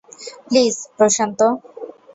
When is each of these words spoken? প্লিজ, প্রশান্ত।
প্লিজ, 0.47 0.75
প্রশান্ত। 0.97 1.39